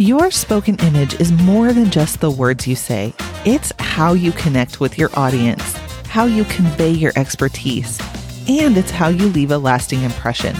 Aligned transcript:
Your 0.00 0.30
spoken 0.30 0.76
image 0.76 1.20
is 1.20 1.30
more 1.30 1.74
than 1.74 1.90
just 1.90 2.20
the 2.20 2.30
words 2.30 2.66
you 2.66 2.74
say, 2.74 3.12
it's 3.44 3.70
how 3.78 4.14
you 4.14 4.32
connect 4.32 4.80
with 4.80 4.96
your 4.96 5.10
audience, 5.12 5.76
how 6.06 6.24
you 6.24 6.44
convey 6.44 6.88
your 6.88 7.12
expertise, 7.16 8.00
and 8.48 8.78
it's 8.78 8.90
how 8.90 9.08
you 9.08 9.26
leave 9.26 9.50
a 9.50 9.58
lasting 9.58 10.00
impression. 10.00 10.54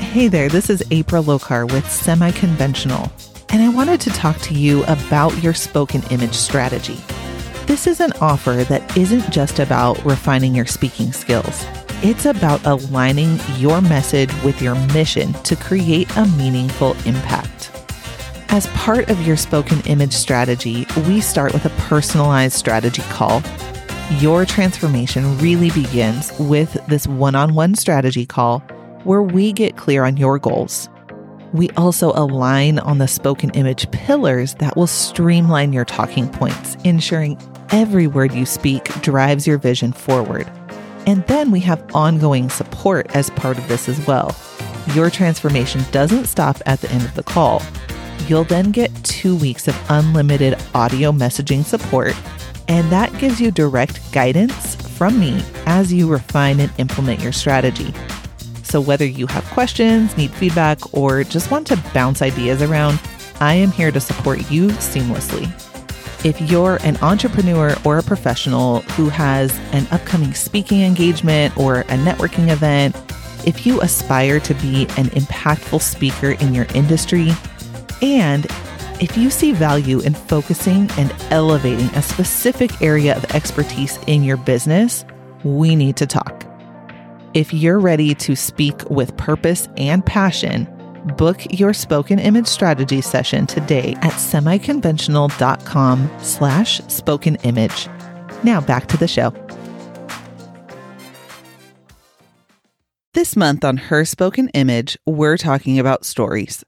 Hey 0.00 0.26
there, 0.26 0.48
this 0.48 0.68
is 0.68 0.82
April 0.90 1.22
Lokar 1.22 1.70
with 1.70 1.88
Semi 1.88 2.32
Conventional, 2.32 3.12
and 3.50 3.62
I 3.62 3.68
wanted 3.68 4.00
to 4.00 4.10
talk 4.10 4.36
to 4.38 4.54
you 4.54 4.82
about 4.86 5.40
your 5.40 5.54
spoken 5.54 6.02
image 6.10 6.34
strategy. 6.34 6.98
This 7.66 7.86
is 7.86 8.00
an 8.00 8.10
offer 8.20 8.64
that 8.64 8.96
isn't 8.96 9.30
just 9.30 9.60
about 9.60 10.04
refining 10.04 10.52
your 10.52 10.66
speaking 10.66 11.12
skills. 11.12 11.64
It's 12.02 12.26
about 12.26 12.66
aligning 12.66 13.38
your 13.56 13.80
message 13.80 14.34
with 14.42 14.60
your 14.60 14.74
mission 14.92 15.32
to 15.44 15.54
create 15.54 16.10
a 16.16 16.26
meaningful 16.26 16.96
impact. 17.06 17.79
As 18.52 18.66
part 18.68 19.10
of 19.10 19.24
your 19.24 19.36
spoken 19.36 19.80
image 19.82 20.12
strategy, 20.12 20.84
we 21.06 21.20
start 21.20 21.52
with 21.52 21.64
a 21.64 21.70
personalized 21.88 22.56
strategy 22.56 23.02
call. 23.02 23.44
Your 24.18 24.44
transformation 24.44 25.38
really 25.38 25.70
begins 25.70 26.36
with 26.36 26.72
this 26.88 27.06
one 27.06 27.36
on 27.36 27.54
one 27.54 27.76
strategy 27.76 28.26
call 28.26 28.58
where 29.04 29.22
we 29.22 29.52
get 29.52 29.76
clear 29.76 30.02
on 30.02 30.16
your 30.16 30.40
goals. 30.40 30.88
We 31.52 31.70
also 31.70 32.10
align 32.16 32.80
on 32.80 32.98
the 32.98 33.06
spoken 33.06 33.50
image 33.50 33.88
pillars 33.92 34.54
that 34.54 34.76
will 34.76 34.88
streamline 34.88 35.72
your 35.72 35.84
talking 35.84 36.28
points, 36.28 36.74
ensuring 36.82 37.40
every 37.70 38.08
word 38.08 38.32
you 38.34 38.46
speak 38.46 38.82
drives 39.00 39.46
your 39.46 39.58
vision 39.58 39.92
forward. 39.92 40.50
And 41.06 41.24
then 41.28 41.52
we 41.52 41.60
have 41.60 41.88
ongoing 41.94 42.50
support 42.50 43.14
as 43.14 43.30
part 43.30 43.58
of 43.58 43.68
this 43.68 43.88
as 43.88 44.04
well. 44.08 44.34
Your 44.92 45.08
transformation 45.08 45.82
doesn't 45.92 46.24
stop 46.24 46.60
at 46.66 46.80
the 46.80 46.90
end 46.90 47.04
of 47.04 47.14
the 47.14 47.22
call. 47.22 47.62
You'll 48.30 48.44
then 48.44 48.70
get 48.70 48.94
two 49.02 49.34
weeks 49.34 49.66
of 49.66 49.76
unlimited 49.90 50.56
audio 50.72 51.10
messaging 51.10 51.64
support, 51.64 52.14
and 52.68 52.88
that 52.92 53.12
gives 53.18 53.40
you 53.40 53.50
direct 53.50 54.12
guidance 54.12 54.76
from 54.96 55.18
me 55.18 55.42
as 55.66 55.92
you 55.92 56.08
refine 56.08 56.60
and 56.60 56.70
implement 56.78 57.20
your 57.20 57.32
strategy. 57.32 57.92
So, 58.62 58.80
whether 58.80 59.04
you 59.04 59.26
have 59.26 59.42
questions, 59.46 60.16
need 60.16 60.30
feedback, 60.30 60.94
or 60.94 61.24
just 61.24 61.50
want 61.50 61.66
to 61.66 61.84
bounce 61.92 62.22
ideas 62.22 62.62
around, 62.62 63.00
I 63.40 63.54
am 63.54 63.72
here 63.72 63.90
to 63.90 63.98
support 63.98 64.48
you 64.48 64.68
seamlessly. 64.68 65.50
If 66.24 66.40
you're 66.40 66.78
an 66.84 66.98
entrepreneur 66.98 67.74
or 67.84 67.98
a 67.98 68.02
professional 68.04 68.82
who 68.92 69.08
has 69.08 69.58
an 69.72 69.88
upcoming 69.90 70.34
speaking 70.34 70.82
engagement 70.82 71.58
or 71.58 71.80
a 71.80 71.96
networking 71.96 72.48
event, 72.48 72.94
if 73.44 73.66
you 73.66 73.80
aspire 73.80 74.38
to 74.38 74.54
be 74.54 74.82
an 74.96 75.06
impactful 75.16 75.80
speaker 75.80 76.30
in 76.40 76.54
your 76.54 76.66
industry, 76.76 77.32
and 78.02 78.46
if 79.00 79.16
you 79.16 79.30
see 79.30 79.52
value 79.52 80.00
in 80.00 80.12
focusing 80.12 80.90
and 80.98 81.14
elevating 81.30 81.86
a 81.94 82.02
specific 82.02 82.82
area 82.82 83.16
of 83.16 83.24
expertise 83.34 83.98
in 84.06 84.22
your 84.22 84.36
business, 84.36 85.06
we 85.42 85.74
need 85.74 85.96
to 85.96 86.06
talk. 86.06 86.46
If 87.32 87.54
you're 87.54 87.78
ready 87.78 88.14
to 88.16 88.36
speak 88.36 88.88
with 88.90 89.16
purpose 89.16 89.68
and 89.76 90.04
passion, 90.04 90.68
book 91.16 91.40
your 91.50 91.72
spoken 91.72 92.18
image 92.18 92.46
strategy 92.46 93.00
session 93.00 93.46
today 93.46 93.94
at 94.02 94.12
semiconventional.com 94.12 96.10
slash 96.18 96.80
spoken 96.88 97.36
image. 97.36 97.88
Now 98.42 98.60
back 98.60 98.86
to 98.88 98.96
the 98.96 99.08
show. 99.08 99.32
This 103.14 103.34
month 103.34 103.64
on 103.64 103.76
Her 103.76 104.04
Spoken 104.04 104.48
Image, 104.50 104.96
we're 105.04 105.36
talking 105.36 105.78
about 105.78 106.04
stories. 106.04 106.64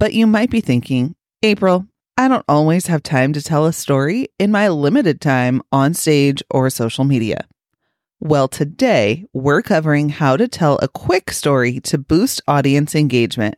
But 0.00 0.14
you 0.14 0.26
might 0.26 0.48
be 0.48 0.62
thinking, 0.62 1.14
April, 1.42 1.86
I 2.16 2.26
don't 2.26 2.44
always 2.48 2.86
have 2.86 3.02
time 3.02 3.34
to 3.34 3.42
tell 3.42 3.66
a 3.66 3.72
story 3.74 4.28
in 4.38 4.50
my 4.50 4.66
limited 4.68 5.20
time 5.20 5.60
on 5.70 5.92
stage 5.92 6.42
or 6.50 6.70
social 6.70 7.04
media. 7.04 7.46
Well, 8.18 8.48
today 8.48 9.26
we're 9.34 9.60
covering 9.60 10.08
how 10.08 10.38
to 10.38 10.48
tell 10.48 10.78
a 10.80 10.88
quick 10.88 11.30
story 11.30 11.80
to 11.80 11.98
boost 11.98 12.40
audience 12.48 12.94
engagement. 12.94 13.56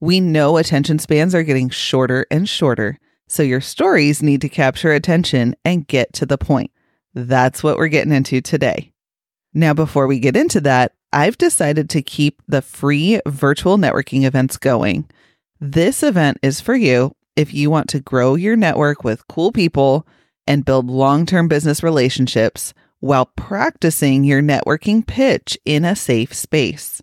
We 0.00 0.18
know 0.18 0.56
attention 0.56 0.98
spans 0.98 1.34
are 1.34 1.42
getting 1.42 1.68
shorter 1.68 2.24
and 2.30 2.48
shorter, 2.48 2.98
so 3.28 3.42
your 3.42 3.60
stories 3.60 4.22
need 4.22 4.40
to 4.40 4.48
capture 4.48 4.92
attention 4.92 5.56
and 5.62 5.86
get 5.86 6.14
to 6.14 6.24
the 6.24 6.38
point. 6.38 6.70
That's 7.12 7.62
what 7.62 7.76
we're 7.76 7.88
getting 7.88 8.14
into 8.14 8.40
today. 8.40 8.92
Now, 9.52 9.74
before 9.74 10.06
we 10.06 10.20
get 10.20 10.38
into 10.38 10.62
that, 10.62 10.92
I've 11.12 11.36
decided 11.36 11.90
to 11.90 12.00
keep 12.00 12.40
the 12.48 12.62
free 12.62 13.20
virtual 13.26 13.76
networking 13.76 14.24
events 14.24 14.56
going. 14.56 15.08
This 15.60 16.02
event 16.02 16.38
is 16.42 16.60
for 16.60 16.74
you 16.74 17.12
if 17.34 17.54
you 17.54 17.70
want 17.70 17.88
to 17.90 18.00
grow 18.00 18.34
your 18.34 18.56
network 18.56 19.04
with 19.04 19.26
cool 19.26 19.52
people 19.52 20.06
and 20.46 20.64
build 20.64 20.90
long 20.90 21.24
term 21.24 21.48
business 21.48 21.82
relationships 21.82 22.74
while 23.00 23.26
practicing 23.36 24.24
your 24.24 24.42
networking 24.42 25.06
pitch 25.06 25.58
in 25.64 25.84
a 25.84 25.96
safe 25.96 26.34
space. 26.34 27.02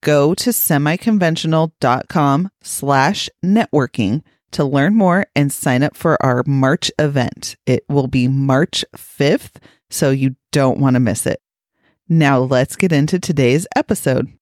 Go 0.00 0.34
to 0.34 0.50
semiconventional.com 0.50 2.50
slash 2.62 3.30
networking 3.44 4.22
to 4.52 4.64
learn 4.64 4.94
more 4.94 5.26
and 5.34 5.52
sign 5.52 5.82
up 5.82 5.96
for 5.96 6.22
our 6.22 6.44
March 6.46 6.90
event. 6.98 7.56
It 7.66 7.84
will 7.88 8.06
be 8.06 8.28
March 8.28 8.84
5th, 8.96 9.56
so 9.90 10.10
you 10.10 10.36
don't 10.52 10.78
want 10.78 10.94
to 10.94 11.00
miss 11.00 11.26
it. 11.26 11.42
Now 12.08 12.38
let's 12.38 12.76
get 12.76 12.92
into 12.92 13.18
today's 13.18 13.66
episode. 13.76 14.37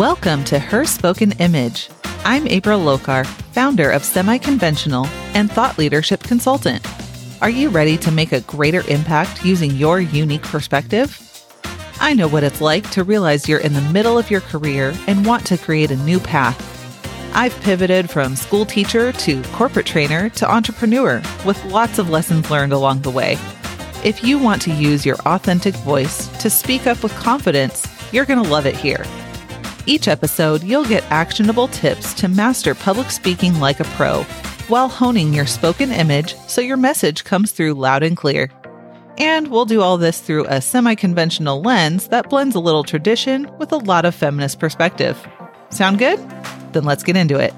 Welcome 0.00 0.44
to 0.44 0.58
Her 0.58 0.86
Spoken 0.86 1.32
Image. 1.32 1.90
I'm 2.24 2.48
April 2.48 2.80
Lokar, 2.80 3.26
founder 3.26 3.90
of 3.90 4.02
Semi 4.02 4.38
Conventional 4.38 5.04
and 5.34 5.52
thought 5.52 5.76
leadership 5.76 6.22
consultant. 6.22 6.86
Are 7.42 7.50
you 7.50 7.68
ready 7.68 7.98
to 7.98 8.10
make 8.10 8.32
a 8.32 8.40
greater 8.40 8.80
impact 8.88 9.44
using 9.44 9.72
your 9.72 10.00
unique 10.00 10.40
perspective? 10.40 11.20
I 12.00 12.14
know 12.14 12.28
what 12.28 12.44
it's 12.44 12.62
like 12.62 12.88
to 12.92 13.04
realize 13.04 13.46
you're 13.46 13.58
in 13.58 13.74
the 13.74 13.90
middle 13.92 14.16
of 14.16 14.30
your 14.30 14.40
career 14.40 14.94
and 15.06 15.26
want 15.26 15.44
to 15.48 15.58
create 15.58 15.90
a 15.90 15.96
new 15.96 16.18
path. 16.18 16.56
I've 17.34 17.60
pivoted 17.60 18.08
from 18.08 18.36
school 18.36 18.64
teacher 18.64 19.12
to 19.12 19.42
corporate 19.52 19.84
trainer 19.84 20.30
to 20.30 20.50
entrepreneur 20.50 21.20
with 21.44 21.62
lots 21.66 21.98
of 21.98 22.08
lessons 22.08 22.50
learned 22.50 22.72
along 22.72 23.02
the 23.02 23.10
way. 23.10 23.36
If 24.02 24.24
you 24.24 24.38
want 24.38 24.62
to 24.62 24.72
use 24.72 25.04
your 25.04 25.16
authentic 25.26 25.74
voice 25.74 26.26
to 26.38 26.48
speak 26.48 26.86
up 26.86 27.02
with 27.02 27.12
confidence, 27.16 27.86
you're 28.14 28.24
going 28.24 28.42
to 28.42 28.50
love 28.50 28.64
it 28.64 28.76
here. 28.76 29.04
Each 29.86 30.08
episode, 30.08 30.62
you'll 30.62 30.84
get 30.84 31.04
actionable 31.10 31.68
tips 31.68 32.12
to 32.14 32.28
master 32.28 32.74
public 32.74 33.10
speaking 33.10 33.58
like 33.60 33.80
a 33.80 33.84
pro 33.84 34.22
while 34.68 34.88
honing 34.88 35.34
your 35.34 35.46
spoken 35.46 35.90
image 35.90 36.36
so 36.46 36.60
your 36.60 36.76
message 36.76 37.24
comes 37.24 37.50
through 37.50 37.74
loud 37.74 38.02
and 38.02 38.16
clear. 38.16 38.50
And 39.18 39.48
we'll 39.48 39.64
do 39.64 39.80
all 39.82 39.98
this 39.98 40.20
through 40.20 40.46
a 40.46 40.60
semi 40.60 40.94
conventional 40.94 41.60
lens 41.62 42.08
that 42.08 42.30
blends 42.30 42.54
a 42.54 42.60
little 42.60 42.84
tradition 42.84 43.50
with 43.58 43.72
a 43.72 43.76
lot 43.76 44.04
of 44.04 44.14
feminist 44.14 44.60
perspective. 44.60 45.18
Sound 45.70 45.98
good? 45.98 46.18
Then 46.72 46.84
let's 46.84 47.02
get 47.02 47.16
into 47.16 47.38
it. 47.38 47.54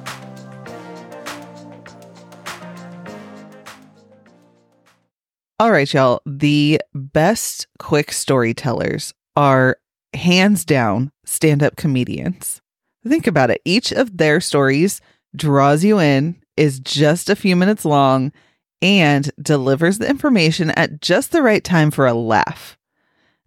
All 5.61 5.71
right, 5.71 5.93
y'all. 5.93 6.23
The 6.27 6.81
best 6.95 7.69
quick 7.79 8.11
storytellers 8.11 9.15
are 9.37 9.77
hands 10.15 10.65
down 10.65 11.13
stand 11.25 11.63
up 11.63 11.77
comedians. 11.77 12.61
Think 13.07 13.27
about 13.27 13.51
it. 13.51 13.61
Each 13.65 13.93
of 13.93 14.17
their 14.17 14.41
stories 14.41 15.01
draws 15.35 15.83
you 15.85 15.99
in, 15.99 16.41
is 16.57 16.81
just 16.81 17.31
a 17.31 17.37
few 17.37 17.57
minutes 17.57 17.85
long, 17.85 18.33
and 18.81 19.31
delivers 19.41 19.99
the 19.99 20.09
information 20.09 20.71
at 20.73 21.01
just 21.01 21.33
the 21.33 21.43
right 21.43 21.63
time 21.65 21.91
for 21.91 22.07
a 22.07 22.15
laugh. 22.15 22.77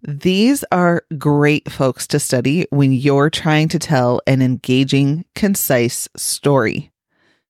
These 0.01 0.63
are 0.71 1.03
great 1.17 1.71
folks 1.71 2.05
to 2.07 2.19
study 2.19 2.67
when 2.69 2.91
you're 2.91 3.29
trying 3.29 3.69
to 3.69 3.79
tell 3.79 4.21
an 4.27 4.41
engaging, 4.41 5.25
concise 5.35 6.07
story. 6.15 6.91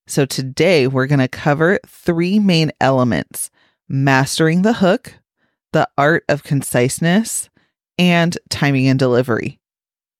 So, 0.06 0.24
today 0.24 0.86
we're 0.86 1.06
going 1.06 1.18
to 1.18 1.28
cover 1.28 1.80
three 1.86 2.38
main 2.38 2.72
elements 2.80 3.50
mastering 3.88 4.62
the 4.62 4.74
hook, 4.74 5.14
the 5.72 5.88
art 5.98 6.24
of 6.28 6.44
conciseness, 6.44 7.50
and 7.98 8.36
timing 8.48 8.88
and 8.88 8.98
delivery. 8.98 9.58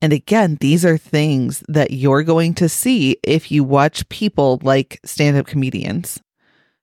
And 0.02 0.12
again, 0.12 0.58
these 0.60 0.84
are 0.84 0.98
things 0.98 1.62
that 1.68 1.90
you're 1.90 2.22
going 2.22 2.54
to 2.54 2.68
see 2.68 3.16
if 3.22 3.50
you 3.50 3.64
watch 3.64 4.08
people 4.08 4.60
like 4.62 5.00
stand 5.04 5.36
up 5.36 5.46
comedians. 5.46 6.20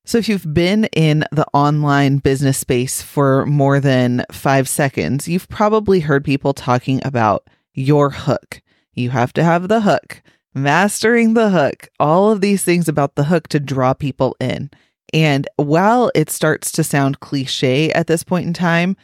So, 0.06 0.18
if 0.18 0.28
you've 0.28 0.54
been 0.54 0.86
in 0.86 1.24
the 1.32 1.46
online 1.54 2.18
business 2.18 2.58
space 2.58 3.02
for 3.02 3.46
more 3.46 3.80
than 3.80 4.26
five 4.32 4.68
seconds, 4.68 5.28
you've 5.30 5.48
probably 5.48 6.02
heard 6.02 6.26
people 6.26 6.54
talking 6.54 7.00
about 7.06 7.48
your 7.74 8.10
hook. 8.10 8.62
You 8.94 9.12
have 9.12 9.32
to 9.34 9.44
have 9.44 9.70
the 9.70 9.82
hook, 9.82 10.22
mastering 10.54 11.36
the 11.36 11.52
hook, 11.52 11.88
all 12.00 12.32
of 12.32 12.42
these 12.42 12.64
things 12.64 12.90
about 12.90 13.16
the 13.16 13.26
hook 13.26 13.48
to 13.50 13.60
draw 13.60 13.94
people 13.94 14.36
in. 14.42 14.70
And 15.14 15.48
while 15.56 16.12
it 16.16 16.30
starts 16.30 16.72
to 16.74 16.84
sound 16.84 17.22
cliche 17.22 17.92
at 17.92 18.08
this 18.08 18.24
point 18.24 18.48
in 18.48 18.54
time, 18.54 18.98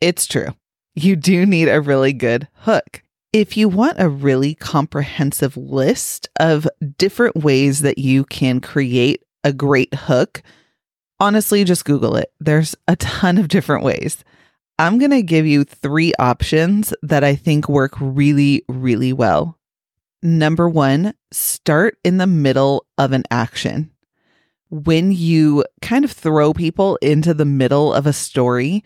it's 0.00 0.26
true 0.26 0.48
you 0.94 1.16
do 1.16 1.44
need 1.44 1.68
a 1.68 1.80
really 1.80 2.12
good 2.12 2.48
hook. 2.60 3.02
If 3.32 3.56
you 3.56 3.68
want 3.68 4.00
a 4.00 4.08
really 4.08 4.54
comprehensive 4.54 5.56
list 5.56 6.28
of 6.38 6.68
different 6.98 7.36
ways 7.36 7.80
that 7.80 7.98
you 7.98 8.24
can 8.24 8.60
create 8.60 9.24
a 9.42 9.52
great 9.52 9.92
hook, 9.92 10.42
honestly, 11.18 11.64
just 11.64 11.84
Google 11.84 12.16
it. 12.16 12.32
There's 12.38 12.76
a 12.86 12.94
ton 12.96 13.38
of 13.38 13.48
different 13.48 13.84
ways. 13.84 14.24
I'm 14.78 14.98
going 14.98 15.10
to 15.10 15.22
give 15.22 15.46
you 15.46 15.64
three 15.64 16.12
options 16.18 16.94
that 17.02 17.24
I 17.24 17.34
think 17.34 17.68
work 17.68 17.92
really, 18.00 18.64
really 18.68 19.12
well. 19.12 19.58
Number 20.22 20.68
one, 20.68 21.14
start 21.32 21.98
in 22.04 22.18
the 22.18 22.26
middle 22.26 22.86
of 22.98 23.12
an 23.12 23.24
action. 23.30 23.90
When 24.70 25.12
you 25.12 25.64
kind 25.82 26.04
of 26.04 26.10
throw 26.10 26.52
people 26.52 26.96
into 27.02 27.34
the 27.34 27.44
middle 27.44 27.92
of 27.92 28.06
a 28.06 28.12
story, 28.12 28.82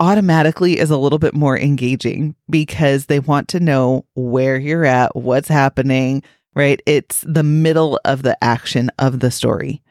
automatically 0.00 0.78
is 0.78 0.90
a 0.90 0.98
little 0.98 1.18
bit 1.18 1.34
more 1.34 1.58
engaging 1.58 2.34
because 2.48 3.06
they 3.06 3.20
want 3.20 3.48
to 3.48 3.60
know 3.60 4.04
where 4.14 4.56
you're 4.56 4.84
at, 4.84 5.14
what's 5.14 5.48
happening, 5.48 6.22
right? 6.54 6.80
It's 6.86 7.24
the 7.26 7.42
middle 7.42 7.98
of 8.04 8.22
the 8.22 8.42
action 8.42 8.90
of 8.98 9.20
the 9.20 9.30
story. 9.30 9.82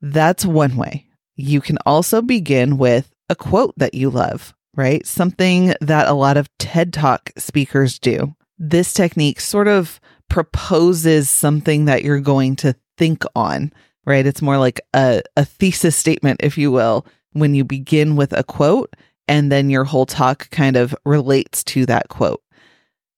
That's 0.00 0.44
one 0.44 0.76
way. 0.76 1.06
You 1.36 1.60
can 1.60 1.78
also 1.86 2.22
begin 2.22 2.78
with 2.78 3.12
a 3.28 3.36
quote 3.36 3.74
that 3.76 3.94
you 3.94 4.10
love, 4.10 4.54
right? 4.74 5.06
Something 5.06 5.74
that 5.80 6.08
a 6.08 6.14
lot 6.14 6.36
of 6.36 6.48
TED 6.58 6.92
Talk 6.92 7.30
speakers 7.36 7.98
do. 7.98 8.34
This 8.58 8.92
technique 8.92 9.40
sort 9.40 9.68
of 9.68 10.00
proposes 10.28 11.28
something 11.30 11.84
that 11.84 12.02
you're 12.02 12.20
going 12.20 12.56
to 12.56 12.74
think 12.96 13.24
on, 13.34 13.72
right? 14.04 14.26
It's 14.26 14.42
more 14.42 14.58
like 14.58 14.80
a, 14.94 15.22
a 15.36 15.44
thesis 15.44 15.96
statement, 15.96 16.40
if 16.42 16.56
you 16.56 16.70
will, 16.72 17.06
when 17.32 17.54
you 17.54 17.64
begin 17.64 18.16
with 18.16 18.32
a 18.32 18.42
quote 18.42 18.94
and 19.28 19.50
then 19.50 19.70
your 19.70 19.84
whole 19.84 20.06
talk 20.06 20.50
kind 20.50 20.76
of 20.76 20.94
relates 21.04 21.64
to 21.64 21.86
that 21.86 22.08
quote. 22.08 22.42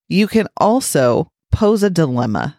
You 0.09 0.27
can 0.27 0.49
also 0.57 1.31
pose 1.53 1.83
a 1.83 1.91
dilemma. 1.91 2.59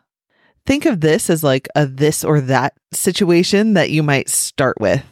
Think 0.65 0.85
of 0.85 1.01
this 1.01 1.29
as 1.29 1.43
like 1.43 1.67
a 1.75 1.85
this 1.85 2.23
or 2.23 2.41
that 2.41 2.73
situation 2.93 3.73
that 3.73 3.89
you 3.89 4.03
might 4.03 4.29
start 4.29 4.79
with. 4.79 5.03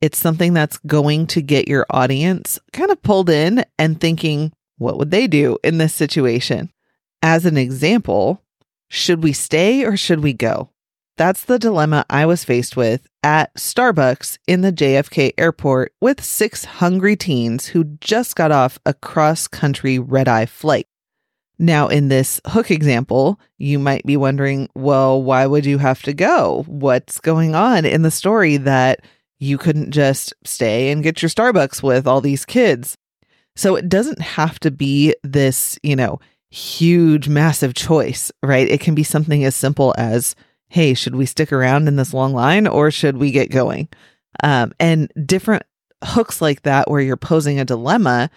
It's 0.00 0.18
something 0.18 0.54
that's 0.54 0.78
going 0.78 1.26
to 1.28 1.42
get 1.42 1.68
your 1.68 1.86
audience 1.90 2.58
kind 2.72 2.90
of 2.90 3.02
pulled 3.02 3.30
in 3.30 3.64
and 3.78 4.00
thinking, 4.00 4.52
what 4.78 4.98
would 4.98 5.10
they 5.10 5.26
do 5.26 5.58
in 5.62 5.78
this 5.78 5.94
situation? 5.94 6.72
As 7.22 7.44
an 7.44 7.58
example, 7.58 8.42
should 8.88 9.22
we 9.22 9.32
stay 9.32 9.84
or 9.84 9.96
should 9.96 10.20
we 10.20 10.32
go? 10.32 10.70
That's 11.20 11.44
the 11.44 11.58
dilemma 11.58 12.06
I 12.08 12.24
was 12.24 12.44
faced 12.44 12.78
with 12.78 13.06
at 13.22 13.52
Starbucks 13.52 14.38
in 14.46 14.62
the 14.62 14.72
JFK 14.72 15.34
airport 15.36 15.92
with 16.00 16.24
six 16.24 16.64
hungry 16.64 17.14
teens 17.14 17.66
who 17.66 17.84
just 18.00 18.36
got 18.36 18.50
off 18.50 18.78
a 18.86 18.94
cross 18.94 19.46
country 19.46 19.98
red 19.98 20.28
eye 20.28 20.46
flight. 20.46 20.86
Now, 21.58 21.88
in 21.88 22.08
this 22.08 22.40
hook 22.46 22.70
example, 22.70 23.38
you 23.58 23.78
might 23.78 24.06
be 24.06 24.16
wondering, 24.16 24.70
well, 24.74 25.22
why 25.22 25.44
would 25.44 25.66
you 25.66 25.76
have 25.76 26.00
to 26.04 26.14
go? 26.14 26.64
What's 26.66 27.20
going 27.20 27.54
on 27.54 27.84
in 27.84 28.00
the 28.00 28.10
story 28.10 28.56
that 28.56 29.04
you 29.38 29.58
couldn't 29.58 29.90
just 29.90 30.32
stay 30.46 30.90
and 30.90 31.02
get 31.02 31.20
your 31.20 31.28
Starbucks 31.28 31.82
with 31.82 32.06
all 32.06 32.22
these 32.22 32.46
kids? 32.46 32.96
So 33.56 33.76
it 33.76 33.90
doesn't 33.90 34.22
have 34.22 34.58
to 34.60 34.70
be 34.70 35.14
this, 35.22 35.78
you 35.82 35.96
know, 35.96 36.18
huge, 36.48 37.28
massive 37.28 37.74
choice, 37.74 38.32
right? 38.42 38.66
It 38.66 38.80
can 38.80 38.94
be 38.94 39.02
something 39.02 39.44
as 39.44 39.54
simple 39.54 39.94
as, 39.98 40.34
hey, 40.70 40.94
should 40.94 41.16
we 41.16 41.26
stick 41.26 41.52
around 41.52 41.88
in 41.88 41.96
this 41.96 42.14
long 42.14 42.32
line 42.32 42.66
or 42.66 42.90
should 42.90 43.16
we 43.16 43.32
get 43.32 43.50
going? 43.50 43.88
Um, 44.42 44.72
and 44.78 45.12
different 45.26 45.64
hooks 46.02 46.40
like 46.40 46.62
that, 46.62 46.88
where 46.90 47.00
you're 47.00 47.16
posing 47.16 47.58
a 47.58 47.64
dilemma, 47.64 48.30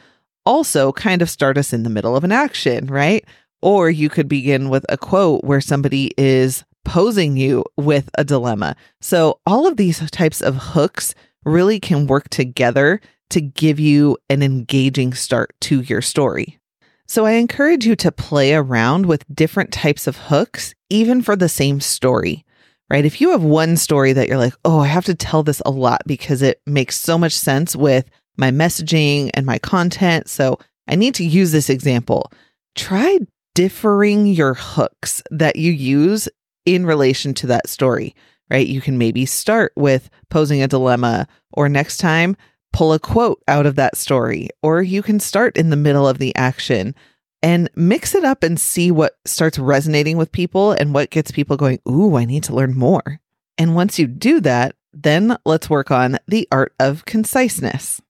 also 0.45 0.91
kind 0.91 1.21
of 1.21 1.29
start 1.29 1.57
us 1.57 1.71
in 1.71 1.83
the 1.83 1.89
middle 1.89 2.15
of 2.15 2.23
an 2.23 2.31
action, 2.31 2.87
right? 2.87 3.23
Or 3.61 3.89
you 3.89 4.09
could 4.09 4.27
begin 4.27 4.69
with 4.69 4.85
a 4.89 4.97
quote 4.97 5.43
where 5.43 5.61
somebody 5.61 6.11
is 6.17 6.65
posing 6.83 7.37
you 7.37 7.63
with 7.77 8.09
a 8.17 8.23
dilemma. 8.23 8.75
So, 8.99 9.39
all 9.45 9.67
of 9.67 9.77
these 9.77 9.99
types 10.11 10.41
of 10.41 10.55
hooks 10.57 11.15
really 11.45 11.79
can 11.79 12.07
work 12.07 12.29
together 12.29 12.99
to 13.29 13.41
give 13.41 13.79
you 13.79 14.17
an 14.29 14.43
engaging 14.43 15.13
start 15.13 15.53
to 15.61 15.81
your 15.81 16.01
story. 16.01 16.59
So 17.05 17.25
I 17.25 17.33
encourage 17.33 17.85
you 17.85 17.95
to 17.97 18.11
play 18.11 18.53
around 18.53 19.05
with 19.05 19.25
different 19.33 19.71
types 19.71 20.07
of 20.07 20.17
hooks, 20.17 20.73
even 20.89 21.21
for 21.21 21.35
the 21.35 21.49
same 21.49 21.79
story, 21.81 22.45
right? 22.89 23.05
If 23.05 23.19
you 23.19 23.31
have 23.31 23.43
one 23.43 23.77
story 23.77 24.13
that 24.13 24.27
you're 24.27 24.37
like, 24.37 24.55
oh, 24.65 24.79
I 24.79 24.87
have 24.87 25.05
to 25.05 25.15
tell 25.15 25.43
this 25.43 25.61
a 25.65 25.71
lot 25.71 26.01
because 26.07 26.41
it 26.41 26.61
makes 26.65 26.99
so 26.99 27.17
much 27.17 27.33
sense 27.33 27.75
with 27.75 28.09
my 28.37 28.51
messaging 28.51 29.29
and 29.33 29.45
my 29.45 29.59
content. 29.59 30.29
So 30.29 30.57
I 30.87 30.95
need 30.95 31.13
to 31.15 31.25
use 31.25 31.51
this 31.51 31.69
example. 31.69 32.31
Try 32.75 33.19
differing 33.53 34.25
your 34.25 34.55
hooks 34.55 35.21
that 35.29 35.55
you 35.55 35.71
use 35.71 36.27
in 36.65 36.85
relation 36.85 37.33
to 37.35 37.47
that 37.47 37.69
story, 37.69 38.15
right? 38.49 38.65
You 38.65 38.81
can 38.81 38.97
maybe 38.97 39.25
start 39.25 39.73
with 39.75 40.09
posing 40.29 40.63
a 40.63 40.67
dilemma, 40.67 41.27
or 41.51 41.69
next 41.69 41.97
time, 41.97 42.35
pull 42.73 42.91
a 42.91 42.99
quote 42.99 43.41
out 43.47 43.65
of 43.65 43.75
that 43.75 43.95
story, 43.95 44.49
or 44.61 44.81
you 44.81 45.01
can 45.01 45.19
start 45.19 45.55
in 45.55 45.69
the 45.69 45.77
middle 45.77 46.07
of 46.07 46.17
the 46.17 46.35
action 46.35 46.93
and 47.41 47.69
mix 47.75 48.15
it 48.15 48.23
up 48.23 48.43
and 48.43 48.59
see 48.59 48.91
what 48.91 49.17
starts 49.25 49.59
resonating 49.59 50.17
with 50.17 50.31
people 50.31 50.71
and 50.71 50.93
what 50.93 51.09
gets 51.09 51.31
people 51.31 51.55
going, 51.55 51.79
Ooh, 51.87 52.15
I 52.15 52.25
need 52.25 52.43
to 52.43 52.55
learn 52.55 52.77
more. 52.77 53.19
And 53.57 53.75
once 53.75 53.99
you 53.99 54.07
do 54.07 54.39
that, 54.41 54.75
then 54.93 55.37
let's 55.45 55.69
work 55.69 55.91
on 55.91 56.17
the 56.27 56.47
art 56.51 56.73
of 56.79 57.05
conciseness. 57.05 58.01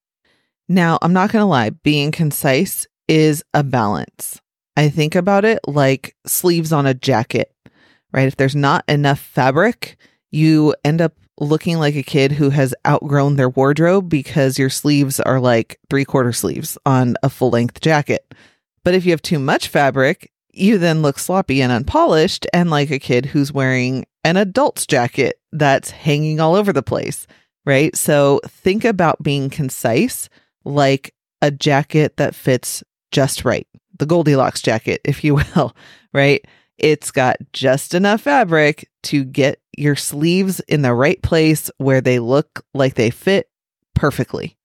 Now, 0.70 0.98
I'm 1.02 1.14
not 1.14 1.32
going 1.32 1.42
to 1.42 1.48
lie, 1.48 1.72
being 1.72 2.12
concise 2.12 2.88
is 3.08 3.44
a 3.54 3.64
balance. 3.64 4.40
I 4.76 4.90
think 4.90 5.16
about 5.16 5.46
it 5.46 5.60
like 5.68 6.16
sleeves 6.26 6.72
on 6.72 6.86
a 6.86 6.94
jacket, 6.94 7.54
right? 8.12 8.28
If 8.28 8.38
there's 8.38 8.56
not 8.56 8.84
enough 8.88 9.20
fabric, 9.20 9.98
you 10.32 10.74
end 10.84 11.02
up 11.02 11.14
looking 11.48 11.80
like 11.80 11.96
a 11.96 12.04
kid 12.04 12.32
who 12.32 12.50
has 12.50 12.76
outgrown 12.88 13.36
their 13.36 13.50
wardrobe 13.50 14.10
because 14.10 14.60
your 14.60 14.70
sleeves 14.70 15.20
are 15.20 15.40
like 15.40 15.80
three 15.90 16.06
quarter 16.06 16.34
sleeves 16.34 16.78
on 16.86 17.16
a 17.24 17.30
full 17.30 17.50
length 17.50 17.82
jacket. 17.82 18.34
But 18.84 18.96
if 18.96 19.06
you 19.06 19.12
have 19.12 19.22
too 19.22 19.40
much 19.40 19.68
fabric, 19.68 20.32
you 20.52 20.78
then 20.78 21.02
look 21.02 21.20
sloppy 21.20 21.62
and 21.62 21.72
unpolished 21.72 22.46
and 22.54 22.70
like 22.70 22.92
a 22.92 23.00
kid 23.00 23.26
who's 23.26 23.52
wearing 23.52 24.06
an 24.24 24.38
adult's 24.38 24.86
jacket 24.86 25.40
that's 25.52 25.92
hanging 25.92 26.40
all 26.40 26.56
over 26.56 26.72
the 26.72 26.84
place, 26.84 27.28
right? 27.66 27.96
So 27.96 28.40
think 28.48 28.86
about 28.86 29.24
being 29.24 29.50
concise 29.50 30.30
like 30.64 31.14
a 31.42 31.52
jacket 31.52 32.18
that 32.18 32.36
fits 32.36 32.84
just 33.12 33.46
right. 33.46 33.68
The 34.00 34.06
Goldilocks 34.06 34.62
jacket, 34.62 35.02
if 35.04 35.24
you 35.24 35.36
will, 35.56 35.76
right? 36.14 36.46
It's 36.78 37.12
got 37.12 37.38
just 37.52 37.94
enough 37.94 38.22
fabric 38.22 38.90
to 39.04 39.24
get 39.24 39.60
your 39.78 39.96
sleeves 39.96 40.60
in 40.62 40.82
the 40.82 40.94
right 40.94 41.22
place 41.22 41.70
where 41.78 42.02
they 42.02 42.20
look 42.20 42.66
like 42.74 42.96
they 42.96 43.10
fit 43.10 43.50
perfectly. 43.96 44.58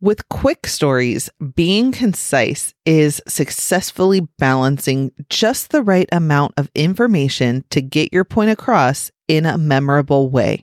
With 0.00 0.28
quick 0.28 0.68
stories, 0.68 1.28
being 1.56 1.90
concise 1.90 2.72
is 2.86 3.20
successfully 3.26 4.20
balancing 4.38 5.10
just 5.28 5.70
the 5.70 5.82
right 5.82 6.08
amount 6.12 6.54
of 6.56 6.70
information 6.74 7.64
to 7.70 7.82
get 7.82 8.12
your 8.12 8.24
point 8.24 8.50
across 8.50 9.10
in 9.26 9.44
a 9.44 9.58
memorable 9.58 10.30
way. 10.30 10.62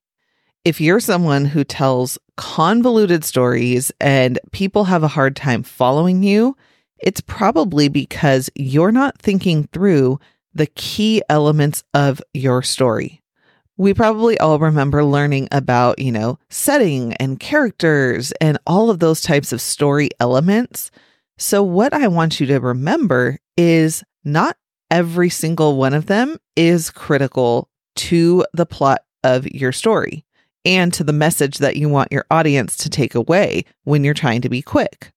If 0.64 0.80
you're 0.80 1.02
someone 1.02 1.46
who 1.46 1.66
tells 1.66 2.18
convoluted 2.38 3.26
stories 3.26 3.92
and 4.00 4.40
people 4.54 4.86
have 4.86 5.04
a 5.04 5.10
hard 5.10 5.36
time 5.36 5.64
following 5.64 6.24
you, 6.24 6.56
it's 6.98 7.22
probably 7.22 7.90
because 7.90 8.50
you're 8.56 8.92
not 8.92 9.20
thinking 9.20 9.68
through 9.74 10.20
the 10.54 10.68
key 10.68 11.22
elements 11.30 11.84
of 11.94 12.22
your 12.34 12.64
story. 12.64 13.22
We 13.78 13.94
probably 13.94 14.38
all 14.40 14.58
remember 14.58 15.04
learning 15.04 15.50
about, 15.52 16.00
you 16.00 16.12
know, 16.12 16.40
setting 16.50 17.14
and 17.16 17.40
characters 17.40 18.32
and 18.40 18.58
all 18.66 18.90
of 18.90 19.00
those 19.00 19.22
types 19.22 19.52
of 19.52 19.60
story 19.60 20.10
elements. 20.20 20.92
So, 21.38 21.62
what 21.62 21.94
I 21.94 22.08
want 22.08 22.40
you 22.40 22.48
to 22.48 22.60
remember 22.60 23.38
is 23.58 24.04
not 24.24 24.56
every 24.90 25.30
single 25.30 25.76
one 25.76 25.94
of 25.94 26.06
them 26.06 26.38
is 26.56 26.90
critical 26.90 27.70
to 27.96 28.46
the 28.54 28.66
plot 28.66 29.04
of 29.24 29.46
your 29.48 29.72
story 29.72 30.26
and 30.64 30.94
to 30.94 31.04
the 31.04 31.14
message 31.14 31.58
that 31.58 31.76
you 31.76 31.90
want 31.90 32.12
your 32.12 32.26
audience 32.32 32.78
to 32.78 32.90
take 32.90 33.14
away 33.14 33.66
when 33.84 34.04
you're 34.04 34.14
trying 34.14 34.42
to 34.42 34.50
be 34.50 34.62
quick. 34.62 35.12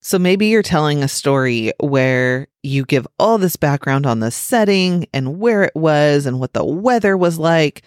So 0.00 0.18
maybe 0.18 0.46
you're 0.46 0.62
telling 0.62 1.02
a 1.02 1.08
story 1.08 1.72
where 1.80 2.46
you 2.62 2.84
give 2.84 3.06
all 3.18 3.36
this 3.36 3.56
background 3.56 4.06
on 4.06 4.20
the 4.20 4.30
setting 4.30 5.06
and 5.12 5.40
where 5.40 5.64
it 5.64 5.74
was 5.74 6.24
and 6.24 6.38
what 6.38 6.52
the 6.52 6.64
weather 6.64 7.16
was 7.16 7.38
like. 7.38 7.82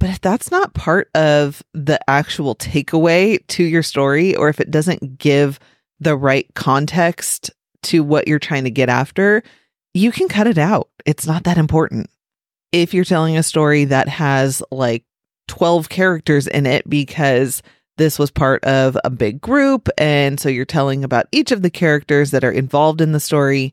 But 0.00 0.10
if 0.10 0.20
that's 0.20 0.50
not 0.50 0.74
part 0.74 1.10
of 1.14 1.62
the 1.74 1.98
actual 2.08 2.54
takeaway 2.54 3.44
to 3.48 3.64
your 3.64 3.82
story, 3.82 4.36
or 4.36 4.48
if 4.48 4.60
it 4.60 4.70
doesn't 4.70 5.18
give 5.18 5.58
the 5.98 6.16
right 6.16 6.46
context 6.54 7.50
to 7.84 8.04
what 8.04 8.28
you're 8.28 8.38
trying 8.38 8.64
to 8.64 8.70
get 8.70 8.88
after, 8.88 9.42
you 9.94 10.12
can 10.12 10.28
cut 10.28 10.46
it 10.46 10.58
out. 10.58 10.88
It's 11.04 11.26
not 11.26 11.44
that 11.44 11.58
important. 11.58 12.10
If 12.70 12.94
you're 12.94 13.04
telling 13.04 13.36
a 13.36 13.42
story 13.42 13.86
that 13.86 14.08
has 14.08 14.62
like 14.70 15.04
12 15.48 15.88
characters 15.88 16.46
in 16.46 16.66
it 16.66 16.88
because 16.88 17.62
this 17.96 18.18
was 18.18 18.30
part 18.30 18.62
of 18.64 18.96
a 19.02 19.10
big 19.10 19.40
group. 19.40 19.88
And 19.98 20.38
so 20.38 20.48
you're 20.48 20.64
telling 20.64 21.02
about 21.02 21.26
each 21.32 21.50
of 21.50 21.62
the 21.62 21.70
characters 21.70 22.30
that 22.30 22.44
are 22.44 22.52
involved 22.52 23.00
in 23.00 23.12
the 23.12 23.20
story. 23.20 23.72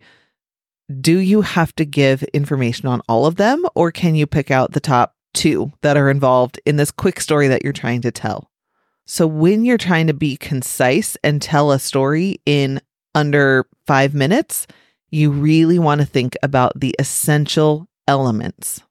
do 1.02 1.18
you 1.18 1.42
have 1.42 1.76
to 1.76 1.86
give 1.86 2.24
information 2.26 2.88
on 2.88 3.02
all 3.10 3.26
of 3.26 3.36
them, 3.38 3.66
or 3.76 3.92
can 3.92 4.16
you 4.16 4.28
pick 4.28 4.52
out 4.52 4.72
the 4.72 4.80
top 4.80 5.16
two 5.36 5.72
that 5.82 5.98
are 5.98 6.10
involved 6.10 6.60
in 6.66 6.78
this 6.78 6.92
quick 6.92 7.20
story 7.20 7.48
that 7.48 7.64
you're 7.64 7.74
trying 7.74 8.02
to 8.02 8.12
tell? 8.12 8.50
So, 9.06 9.28
when 9.28 9.66
you're 9.66 9.78
trying 9.78 10.08
to 10.08 10.14
be 10.14 10.36
concise 10.36 11.16
and 11.24 11.42
tell 11.42 11.72
a 11.72 11.78
story 11.78 12.42
in 12.46 12.82
under 13.14 13.68
five 13.86 14.16
minutes, 14.16 14.66
you 15.12 15.32
really 15.32 15.78
want 15.78 16.02
to 16.02 16.08
think 16.08 16.36
about 16.42 16.80
the 16.80 16.96
essential 16.98 17.88
elements. 18.08 18.82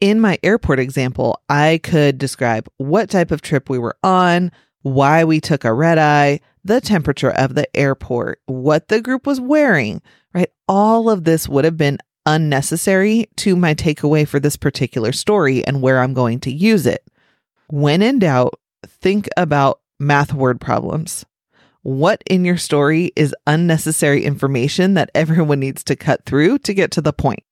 In 0.00 0.20
my 0.20 0.38
airport 0.42 0.78
example, 0.78 1.40
I 1.48 1.80
could 1.82 2.18
describe 2.18 2.68
what 2.76 3.08
type 3.08 3.30
of 3.30 3.40
trip 3.40 3.70
we 3.70 3.78
were 3.78 3.96
on, 4.02 4.52
why 4.82 5.24
we 5.24 5.40
took 5.40 5.64
a 5.64 5.72
red 5.72 5.96
eye, 5.96 6.40
the 6.62 6.80
temperature 6.80 7.30
of 7.30 7.54
the 7.54 7.74
airport, 7.74 8.40
what 8.46 8.88
the 8.88 9.00
group 9.00 9.26
was 9.26 9.40
wearing, 9.40 10.02
right? 10.34 10.50
All 10.68 11.08
of 11.08 11.24
this 11.24 11.48
would 11.48 11.64
have 11.64 11.78
been 11.78 11.98
unnecessary 12.26 13.28
to 13.36 13.56
my 13.56 13.74
takeaway 13.74 14.26
for 14.26 14.40
this 14.40 14.56
particular 14.56 15.12
story 15.12 15.64
and 15.66 15.82
where 15.82 16.00
I'm 16.00 16.14
going 16.14 16.40
to 16.40 16.52
use 16.52 16.86
it. 16.86 17.04
When 17.68 18.02
in 18.02 18.18
doubt, 18.18 18.58
think 18.86 19.28
about 19.36 19.80
math 19.98 20.32
word 20.32 20.60
problems. 20.60 21.24
What 21.82 22.22
in 22.26 22.44
your 22.44 22.56
story 22.56 23.12
is 23.14 23.34
unnecessary 23.46 24.24
information 24.24 24.94
that 24.94 25.10
everyone 25.14 25.60
needs 25.60 25.84
to 25.84 25.96
cut 25.96 26.24
through 26.24 26.58
to 26.60 26.74
get 26.74 26.90
to 26.92 27.02
the 27.02 27.12
point? 27.12 27.42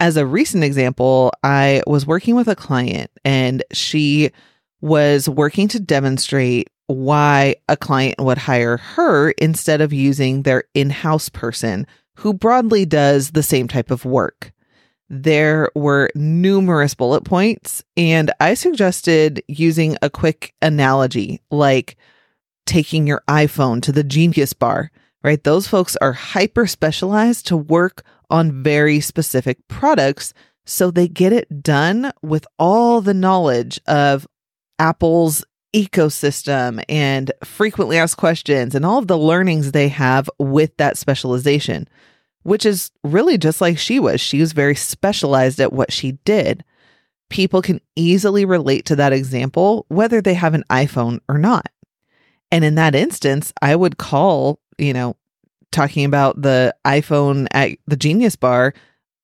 As 0.00 0.16
a 0.16 0.26
recent 0.26 0.64
example, 0.64 1.32
I 1.42 1.82
was 1.86 2.06
working 2.06 2.34
with 2.34 2.48
a 2.48 2.56
client 2.56 3.10
and 3.24 3.62
she 3.72 4.30
was 4.80 5.28
working 5.28 5.68
to 5.68 5.80
demonstrate 5.80 6.70
why 6.86 7.56
a 7.68 7.76
client 7.76 8.18
would 8.18 8.38
hire 8.38 8.78
her 8.78 9.32
instead 9.32 9.80
of 9.80 9.92
using 9.92 10.42
their 10.42 10.64
in 10.72 10.88
house 10.88 11.28
person 11.28 11.86
who 12.18 12.34
broadly 12.34 12.84
does 12.84 13.30
the 13.30 13.44
same 13.44 13.68
type 13.68 13.92
of 13.92 14.04
work. 14.04 14.52
There 15.08 15.70
were 15.76 16.10
numerous 16.16 16.94
bullet 16.94 17.22
points, 17.22 17.84
and 17.96 18.32
I 18.40 18.54
suggested 18.54 19.40
using 19.46 19.96
a 20.02 20.10
quick 20.10 20.52
analogy 20.60 21.40
like 21.52 21.96
taking 22.66 23.06
your 23.06 23.22
iPhone 23.28 23.80
to 23.82 23.92
the 23.92 24.02
Genius 24.02 24.52
Bar, 24.52 24.90
right? 25.22 25.42
Those 25.44 25.68
folks 25.68 25.96
are 25.96 26.12
hyper 26.12 26.66
specialized 26.66 27.46
to 27.46 27.56
work 27.56 28.02
on 28.28 28.64
very 28.64 28.98
specific 28.98 29.58
products. 29.68 30.34
So 30.66 30.90
they 30.90 31.06
get 31.06 31.32
it 31.32 31.62
done 31.62 32.10
with 32.20 32.48
all 32.58 33.00
the 33.00 33.14
knowledge 33.14 33.80
of 33.86 34.26
Apple's 34.80 35.44
ecosystem 35.74 36.82
and 36.88 37.30
frequently 37.44 37.98
asked 37.98 38.16
questions 38.16 38.74
and 38.74 38.84
all 38.84 38.98
of 38.98 39.06
the 39.06 39.18
learnings 39.18 39.72
they 39.72 39.88
have 39.88 40.30
with 40.38 40.76
that 40.76 40.96
specialization, 40.96 41.88
which 42.42 42.64
is 42.64 42.90
really 43.04 43.38
just 43.38 43.60
like 43.60 43.78
she 43.78 44.00
was. 44.00 44.20
She 44.20 44.40
was 44.40 44.52
very 44.52 44.74
specialized 44.74 45.60
at 45.60 45.72
what 45.72 45.92
she 45.92 46.12
did. 46.24 46.64
People 47.30 47.60
can 47.60 47.80
easily 47.96 48.44
relate 48.44 48.86
to 48.86 48.96
that 48.96 49.12
example, 49.12 49.84
whether 49.88 50.22
they 50.22 50.34
have 50.34 50.54
an 50.54 50.64
iPhone 50.70 51.20
or 51.28 51.36
not. 51.36 51.68
And 52.50 52.64
in 52.64 52.76
that 52.76 52.94
instance, 52.94 53.52
I 53.60 53.76
would 53.76 53.98
call, 53.98 54.60
you 54.78 54.94
know, 54.94 55.16
talking 55.70 56.06
about 56.06 56.40
the 56.40 56.74
iPhone 56.86 57.46
at 57.52 57.72
the 57.86 57.96
Genius 57.96 58.36
Bar 58.36 58.72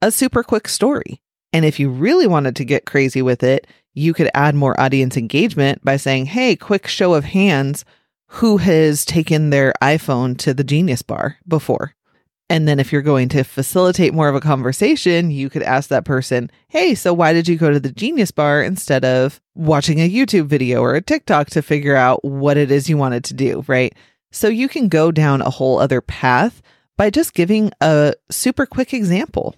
a 0.03 0.11
super 0.11 0.43
quick 0.43 0.69
story. 0.69 1.23
And 1.55 1.65
if 1.65 1.81
you 1.81 1.89
really 1.89 2.27
wanted 2.27 2.57
to 2.57 2.65
get 2.65 2.85
crazy 2.85 3.23
with 3.23 3.43
it, 3.43 3.67
you 3.95 4.13
could 4.13 4.31
add 4.35 4.55
more 4.55 4.79
audience 4.79 5.17
engagement 5.17 5.83
by 5.85 5.97
saying, 5.97 6.27
hey, 6.27 6.57
quick 6.57 6.87
show 6.87 7.15
of 7.15 7.25
hands, 7.25 7.85
who 8.27 8.59
has 8.59 9.05
taken 9.05 9.51
their 9.51 9.73
iPhone 9.81 10.37
to 10.39 10.53
the 10.53 10.65
Genius 10.65 11.03
Bar 11.03 11.39
before? 11.47 11.95
And 12.51 12.69
then 12.69 12.79
if 12.79 12.93
you're 12.93 13.01
going 13.01 13.31
to 13.31 13.43
facilitate 13.43 14.13
more 14.13 14.29
of 14.29 14.35
a 14.35 14.41
conversation, 14.41 15.31
you 15.31 15.49
could 15.49 15.63
ask 15.63 15.89
that 15.89 16.05
person, 16.05 16.51
hey, 16.69 16.95
so 16.95 17.15
why 17.15 17.33
did 17.33 17.49
you 17.49 17.57
go 17.57 17.71
to 17.71 17.81
the 17.81 17.93
Genius 17.93 18.33
Bar 18.33 18.63
instead 18.63 19.05
of 19.05 19.41
watching 19.55 20.01
a 20.01 20.11
YouTube 20.11 20.47
video 20.47 20.83
or 20.83 20.95
a 20.95 21.01
TikTok 21.01 21.49
to 21.51 21.63
figure 21.63 21.97
out 21.97 22.23
what 22.25 22.57
it 22.57 22.71
is 22.71 22.89
you 22.89 22.99
wanted 22.99 23.25
to 23.25 23.35
do, 23.35 23.65
right? 23.67 23.95
So 24.31 24.49
you 24.49 24.69
can 24.69 24.89
go 24.89 25.11
down 25.11 25.41
a 25.41 25.51
whole 25.51 25.79
other 25.79 26.01
path 26.01 26.61
by 26.97 27.09
just 27.09 27.35
giving 27.35 27.71
a 27.81 28.15
super 28.31 28.67
quick 28.67 28.93
example. 28.93 29.55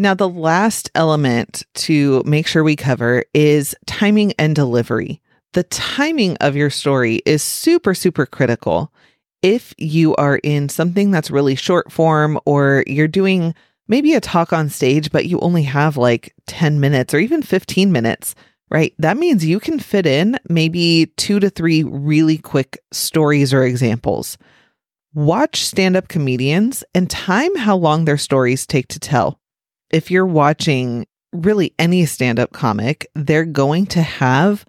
Now, 0.00 0.14
the 0.14 0.30
last 0.30 0.90
element 0.94 1.62
to 1.74 2.22
make 2.24 2.46
sure 2.46 2.64
we 2.64 2.74
cover 2.74 3.22
is 3.34 3.76
timing 3.84 4.32
and 4.38 4.56
delivery. 4.56 5.20
The 5.52 5.64
timing 5.64 6.38
of 6.38 6.56
your 6.56 6.70
story 6.70 7.20
is 7.26 7.42
super, 7.42 7.92
super 7.92 8.24
critical. 8.24 8.94
If 9.42 9.74
you 9.76 10.16
are 10.16 10.38
in 10.38 10.70
something 10.70 11.10
that's 11.10 11.30
really 11.30 11.54
short 11.54 11.92
form 11.92 12.40
or 12.46 12.82
you're 12.86 13.08
doing 13.08 13.54
maybe 13.88 14.14
a 14.14 14.22
talk 14.22 14.54
on 14.54 14.70
stage, 14.70 15.12
but 15.12 15.26
you 15.26 15.38
only 15.40 15.64
have 15.64 15.98
like 15.98 16.34
10 16.46 16.80
minutes 16.80 17.12
or 17.12 17.18
even 17.18 17.42
15 17.42 17.92
minutes, 17.92 18.34
right? 18.70 18.94
That 18.98 19.18
means 19.18 19.44
you 19.44 19.60
can 19.60 19.78
fit 19.78 20.06
in 20.06 20.38
maybe 20.48 21.12
two 21.18 21.40
to 21.40 21.50
three 21.50 21.82
really 21.82 22.38
quick 22.38 22.78
stories 22.90 23.52
or 23.52 23.64
examples. 23.64 24.38
Watch 25.12 25.62
stand 25.66 25.94
up 25.94 26.08
comedians 26.08 26.84
and 26.94 27.10
time 27.10 27.54
how 27.54 27.76
long 27.76 28.06
their 28.06 28.16
stories 28.16 28.66
take 28.66 28.88
to 28.88 28.98
tell 28.98 29.40
if 29.90 30.10
you're 30.10 30.26
watching 30.26 31.06
really 31.32 31.74
any 31.78 32.06
stand 32.06 32.38
up 32.38 32.52
comic, 32.52 33.08
they're 33.14 33.44
going 33.44 33.86
to 33.86 34.02
have 34.02 34.64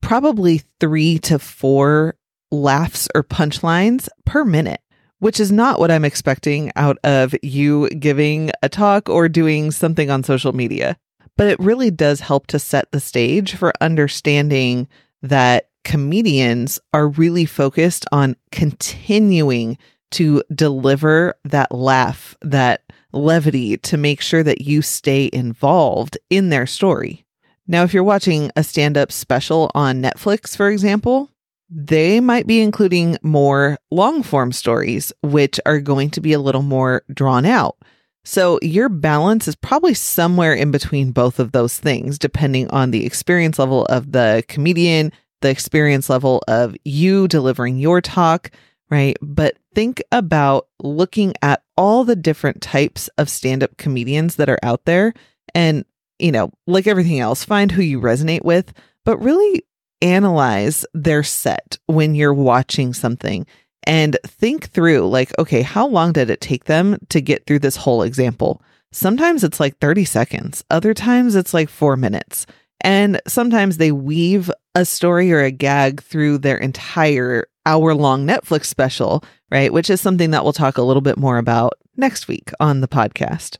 probably 0.00 0.62
three 0.80 1.18
to 1.18 1.38
four 1.38 2.16
laughs 2.50 3.08
or 3.14 3.22
punchlines 3.22 4.08
per 4.24 4.44
minute, 4.44 4.80
which 5.18 5.38
is 5.38 5.52
not 5.52 5.78
what 5.78 5.90
I'm 5.90 6.04
expecting 6.04 6.72
out 6.76 6.98
of 7.04 7.34
you 7.42 7.88
giving 7.90 8.50
a 8.62 8.68
talk 8.68 9.08
or 9.08 9.28
doing 9.28 9.70
something 9.70 10.10
on 10.10 10.24
social 10.24 10.52
media. 10.52 10.96
But 11.36 11.48
it 11.48 11.60
really 11.60 11.90
does 11.90 12.20
help 12.20 12.46
to 12.48 12.58
set 12.58 12.90
the 12.92 13.00
stage 13.00 13.54
for 13.54 13.72
understanding 13.80 14.88
that 15.22 15.68
comedians 15.84 16.78
are 16.92 17.08
really 17.08 17.46
focused 17.46 18.04
on 18.12 18.36
continuing 18.52 19.78
to 20.12 20.42
deliver 20.54 21.34
that 21.44 21.72
laugh, 21.72 22.36
that 22.42 22.82
levity 23.12 23.76
to 23.78 23.96
make 23.96 24.20
sure 24.20 24.42
that 24.42 24.60
you 24.60 24.82
stay 24.82 25.30
involved 25.32 26.18
in 26.28 26.48
their 26.48 26.66
story. 26.66 27.24
Now, 27.66 27.84
if 27.84 27.94
you're 27.94 28.02
watching 28.02 28.50
a 28.56 28.64
stand 28.64 28.96
up 28.96 29.12
special 29.12 29.70
on 29.74 30.02
Netflix, 30.02 30.56
for 30.56 30.68
example, 30.68 31.30
they 31.68 32.18
might 32.18 32.46
be 32.46 32.60
including 32.60 33.16
more 33.22 33.78
long 33.90 34.22
form 34.22 34.50
stories, 34.50 35.12
which 35.22 35.60
are 35.64 35.78
going 35.78 36.10
to 36.10 36.20
be 36.20 36.32
a 36.32 36.40
little 36.40 36.62
more 36.62 37.04
drawn 37.12 37.46
out. 37.46 37.76
So 38.24 38.58
your 38.60 38.88
balance 38.88 39.46
is 39.48 39.54
probably 39.54 39.94
somewhere 39.94 40.52
in 40.52 40.72
between 40.72 41.12
both 41.12 41.38
of 41.38 41.52
those 41.52 41.78
things, 41.78 42.18
depending 42.18 42.68
on 42.70 42.90
the 42.90 43.06
experience 43.06 43.58
level 43.58 43.86
of 43.86 44.12
the 44.12 44.44
comedian, 44.48 45.12
the 45.40 45.50
experience 45.50 46.10
level 46.10 46.42
of 46.48 46.76
you 46.84 47.28
delivering 47.28 47.78
your 47.78 48.00
talk, 48.00 48.50
right? 48.90 49.16
But 49.20 49.56
think 49.74 50.02
about 50.10 50.68
looking 50.82 51.34
at 51.42 51.62
all 51.76 52.04
the 52.04 52.16
different 52.16 52.60
types 52.60 53.08
of 53.18 53.28
stand 53.28 53.62
up 53.62 53.76
comedians 53.76 54.36
that 54.36 54.50
are 54.50 54.58
out 54.62 54.84
there. 54.84 55.14
And, 55.54 55.84
you 56.18 56.32
know, 56.32 56.50
like 56.66 56.86
everything 56.86 57.20
else, 57.20 57.44
find 57.44 57.70
who 57.70 57.82
you 57.82 58.00
resonate 58.00 58.44
with, 58.44 58.72
but 59.04 59.18
really 59.18 59.62
analyze 60.02 60.84
their 60.94 61.22
set 61.22 61.78
when 61.86 62.14
you're 62.14 62.34
watching 62.34 62.92
something 62.92 63.46
and 63.84 64.16
think 64.26 64.70
through 64.70 65.08
like, 65.08 65.36
okay, 65.38 65.62
how 65.62 65.86
long 65.86 66.12
did 66.12 66.30
it 66.30 66.40
take 66.40 66.64
them 66.64 66.98
to 67.08 67.20
get 67.20 67.46
through 67.46 67.60
this 67.60 67.76
whole 67.76 68.02
example? 68.02 68.62
Sometimes 68.92 69.44
it's 69.44 69.60
like 69.60 69.78
30 69.78 70.04
seconds, 70.04 70.64
other 70.70 70.94
times 70.94 71.36
it's 71.36 71.54
like 71.54 71.68
four 71.68 71.96
minutes. 71.96 72.46
And 72.82 73.20
sometimes 73.26 73.76
they 73.76 73.92
weave 73.92 74.50
a 74.74 74.84
story 74.84 75.32
or 75.32 75.40
a 75.40 75.50
gag 75.50 76.02
through 76.02 76.38
their 76.38 76.56
entire 76.56 77.46
hour 77.66 77.94
long 77.94 78.26
Netflix 78.26 78.66
special, 78.66 79.24
right? 79.50 79.72
Which 79.72 79.90
is 79.90 80.00
something 80.00 80.30
that 80.30 80.44
we'll 80.44 80.52
talk 80.52 80.78
a 80.78 80.82
little 80.82 81.02
bit 81.02 81.18
more 81.18 81.38
about 81.38 81.74
next 81.96 82.28
week 82.28 82.50
on 82.60 82.80
the 82.80 82.88
podcast. 82.88 83.58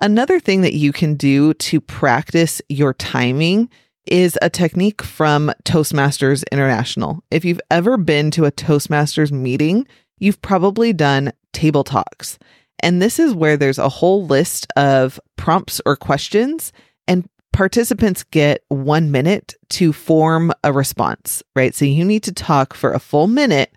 Another 0.00 0.38
thing 0.40 0.60
that 0.60 0.74
you 0.74 0.92
can 0.92 1.14
do 1.14 1.54
to 1.54 1.80
practice 1.80 2.60
your 2.68 2.92
timing 2.94 3.70
is 4.06 4.38
a 4.42 4.50
technique 4.50 5.02
from 5.02 5.52
Toastmasters 5.64 6.44
International. 6.52 7.22
If 7.30 7.44
you've 7.44 7.60
ever 7.70 7.96
been 7.96 8.30
to 8.32 8.44
a 8.44 8.52
Toastmasters 8.52 9.32
meeting, 9.32 9.86
you've 10.18 10.40
probably 10.42 10.92
done 10.92 11.32
table 11.52 11.82
talks. 11.82 12.38
And 12.80 13.00
this 13.00 13.18
is 13.18 13.34
where 13.34 13.56
there's 13.56 13.78
a 13.78 13.88
whole 13.88 14.26
list 14.26 14.66
of 14.76 15.18
prompts 15.36 15.80
or 15.86 15.96
questions, 15.96 16.72
and 17.08 17.28
participants 17.56 18.22
get 18.22 18.62
one 18.68 19.10
minute 19.10 19.54
to 19.70 19.90
form 19.90 20.52
a 20.62 20.74
response, 20.74 21.42
right? 21.54 21.74
So 21.74 21.86
you 21.86 22.04
need 22.04 22.22
to 22.24 22.32
talk 22.32 22.74
for 22.74 22.92
a 22.92 22.98
full 22.98 23.28
minute, 23.28 23.72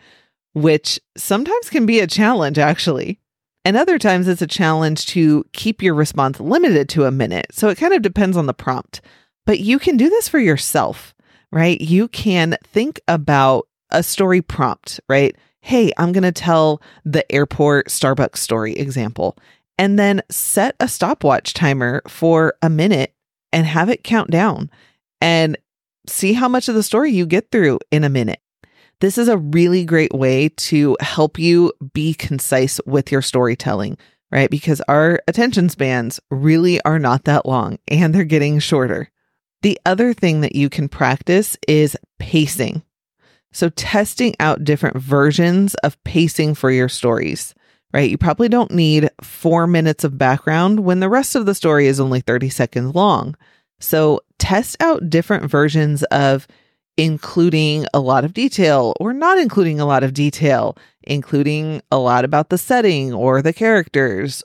which 0.53 1.00
sometimes 1.15 1.69
can 1.69 1.86
be 1.86 2.01
a 2.01 2.07
challenge, 2.07 2.59
actually. 2.59 3.21
And 3.63 3.77
other 3.77 3.98
times 3.98 4.27
it's 4.27 4.41
a 4.41 4.48
challenge 4.48 5.05
to 5.07 5.45
keep 5.53 5.81
your 5.81 5.93
response 5.93 6.41
limited 6.41 6.89
to 6.89 7.05
a 7.05 7.12
minute. 7.12 7.48
So 7.51 7.69
it 7.69 7.77
kind 7.77 7.93
of 7.93 8.01
depends 8.01 8.36
on 8.36 8.48
the 8.48 8.53
prompt. 8.53 9.00
But 9.45 9.62
you 9.62 9.79
can 9.79 9.95
do 9.95 10.09
this 10.09 10.27
for 10.27 10.39
yourself, 10.39 11.15
right? 11.50 11.79
You 11.79 12.09
can 12.09 12.57
think 12.65 13.00
about 13.07 13.69
a 13.91 14.03
story 14.03 14.41
prompt, 14.41 15.00
right? 15.07 15.38
Hey, 15.62 15.93
I'm 15.98 16.12
going 16.12 16.24
to 16.24 16.33
tell 16.33 16.81
the 17.05 17.29
airport 17.31 17.88
Starbucks 17.88 18.39
story 18.39 18.74
example. 18.74 19.38
and 19.79 19.98
then 19.98 20.21
set 20.29 20.75
a 20.81 20.89
stopwatch 20.89 21.53
timer 21.53 22.01
for 22.05 22.53
a 22.62 22.69
minute 22.69 23.13
and 23.51 23.65
have 23.65 23.89
it 23.89 24.03
count 24.03 24.32
down 24.32 24.70
and 25.22 25.58
see 26.08 26.34
how 26.34 26.48
much 26.48 26.68
of 26.70 26.75
the 26.75 26.84
story 26.84 27.12
you 27.12 27.25
get 27.25 27.51
through 27.51 27.79
in 27.91 28.03
a 28.03 28.10
minute. 28.10 28.41
This 29.01 29.18
is 29.18 29.27
a 29.27 29.38
really 29.38 29.86
great 29.86 30.13
way 30.13 30.50
to 30.50 30.98
help 31.00 31.39
you 31.39 31.72
be 31.94 32.13
concise 32.13 32.82
with 32.86 33.12
your 33.12 33.22
storytelling, 33.22 33.98
right? 34.32 34.50
Because 34.50 34.82
our 34.88 35.22
attention 35.27 35.70
spans 35.70 36.20
really 36.29 36.82
are 36.82 37.00
not 37.00 37.24
that 37.24 37.46
long 37.46 37.79
and 37.88 38.13
they're 38.13 38.25
getting 38.25 38.60
shorter. 38.60 39.10
The 39.62 39.79
other 39.86 40.13
thing 40.13 40.41
that 40.41 40.56
you 40.56 40.70
can 40.70 40.89
practice 40.89 41.58
is 41.68 41.98
pacing. 42.18 42.84
So, 43.51 43.70
testing 43.70 44.36
out 44.39 44.63
different 44.63 44.98
versions 44.98 45.74
of 45.75 46.01
pacing 46.03 46.53
for 46.53 46.70
your 46.70 46.88
stories, 46.88 47.56
right? 47.93 48.10
You 48.10 48.17
probably 48.17 48.50
don't 48.50 48.72
need 48.72 49.10
four 49.22 49.67
minutes 49.67 50.03
of 50.03 50.17
background 50.17 50.81
when 50.81 51.00
the 51.00 51.10
rest 51.10 51.36
of 51.36 51.46
the 51.46 51.55
story 51.55 51.88
is 51.88 52.00
only 52.00 52.22
30 52.22 52.50
seconds 52.50 52.96
long. 52.96 53.36
So, 53.79 54.22
test 54.38 54.81
out 54.81 55.10
different 55.10 55.50
versions 55.50 56.03
of 56.03 56.48
including 56.98 57.86
a 57.93 58.00
lot 58.00 58.25
of 58.25 58.34
detail 58.34 58.93
or 59.00 59.13
not 59.13 59.38
including 59.38 59.79
a 59.79 59.86
lot 59.86 60.03
of 60.03 60.13
detail, 60.13 60.77
including 61.03 61.81
a 61.91 61.98
lot 61.98 62.25
about 62.25 62.50
the 62.50 62.58
setting 62.58 63.13
or 63.13 63.41
the 63.41 63.53
characters 63.53 64.43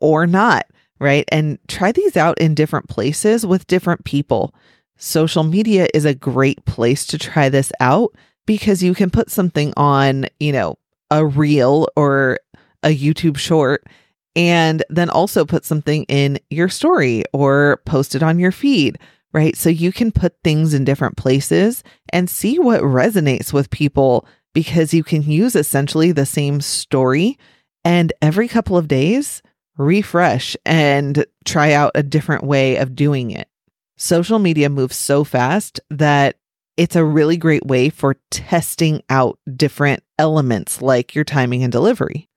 or 0.00 0.26
not, 0.26 0.66
right? 1.00 1.24
And 1.32 1.58
try 1.66 1.90
these 1.90 2.16
out 2.16 2.38
in 2.38 2.54
different 2.54 2.88
places 2.88 3.44
with 3.44 3.66
different 3.66 4.04
people. 4.04 4.54
Social 4.98 5.42
media 5.42 5.88
is 5.94 6.04
a 6.04 6.14
great 6.14 6.64
place 6.64 7.06
to 7.06 7.18
try 7.18 7.48
this 7.48 7.72
out 7.80 8.14
because 8.46 8.82
you 8.82 8.94
can 8.94 9.10
put 9.10 9.30
something 9.30 9.74
on, 9.76 10.26
you 10.38 10.52
know, 10.52 10.78
a 11.10 11.26
reel 11.26 11.88
or 11.96 12.38
a 12.82 12.96
YouTube 12.96 13.36
short 13.36 13.86
and 14.34 14.82
then 14.88 15.08
also 15.10 15.44
put 15.44 15.64
something 15.64 16.04
in 16.04 16.38
your 16.50 16.68
story 16.68 17.24
or 17.32 17.80
post 17.86 18.14
it 18.14 18.22
on 18.22 18.38
your 18.38 18.52
feed 18.52 18.98
right? 19.36 19.54
So 19.54 19.68
you 19.68 19.92
can 19.92 20.12
put 20.12 20.34
things 20.42 20.72
in 20.72 20.84
different 20.84 21.18
places 21.18 21.84
and 22.10 22.30
see 22.30 22.58
what 22.58 22.80
resonates 22.80 23.52
with 23.52 23.68
people 23.68 24.26
because 24.54 24.94
you 24.94 25.04
can 25.04 25.22
use 25.22 25.54
essentially 25.54 26.10
the 26.10 26.24
same 26.24 26.62
story 26.62 27.38
and 27.84 28.14
every 28.22 28.48
couple 28.48 28.78
of 28.78 28.88
days 28.88 29.42
refresh 29.76 30.56
and 30.64 31.26
try 31.44 31.74
out 31.74 31.92
a 31.94 32.02
different 32.02 32.44
way 32.44 32.76
of 32.76 32.96
doing 32.96 33.30
it. 33.30 33.46
Social 33.98 34.38
media 34.38 34.70
moves 34.70 34.96
so 34.96 35.22
fast 35.22 35.80
that 35.90 36.36
it's 36.78 36.96
a 36.96 37.04
really 37.04 37.36
great 37.36 37.66
way 37.66 37.90
for 37.90 38.16
testing 38.30 39.02
out 39.10 39.38
different 39.54 40.02
elements 40.18 40.80
like 40.80 41.14
your 41.14 41.24
timing 41.24 41.62
and 41.62 41.70
delivery. 41.70 42.30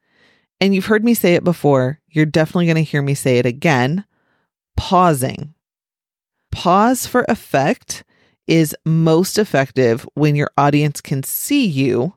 And 0.62 0.76
you've 0.76 0.86
heard 0.88 1.04
me 1.04 1.14
say 1.14 1.36
it 1.36 1.44
before, 1.44 2.00
you're 2.08 2.26
definitely 2.26 2.66
going 2.66 2.76
to 2.76 2.84
hear 2.84 3.02
me 3.02 3.14
say 3.14 3.38
it 3.38 3.46
again 3.46 4.06
pausing 4.76 5.54
Pause 6.52 7.08
for 7.08 7.26
effect 7.28 8.04
is 8.48 8.76
most 8.86 9.38
effective 9.38 10.08
when 10.16 10.36
your 10.36 10.50
audience 10.58 11.02
can 11.02 11.22
see 11.24 11.66
you, 11.66 12.16